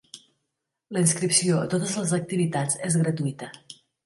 La 0.97 1.03
inscripció 1.05 1.59
a 1.59 1.67
totes 1.75 1.93
les 2.01 2.15
activitats 2.19 2.81
és 2.89 2.97
gratuïta. 3.05 3.53